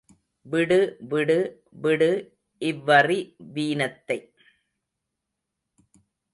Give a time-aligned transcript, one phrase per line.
[0.45, 0.97] விடு,
[1.01, 1.37] விடு,
[1.83, 2.11] விடு
[2.61, 3.19] இவ்வறி
[3.53, 4.19] வீனத்தை.